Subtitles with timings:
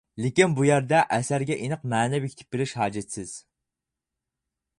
[0.23, 3.37] لېكىن بۇ يەردە ئەسەرگە ئېنىق مەنە بېكىتىپ بېرىش ھاجەتسىز.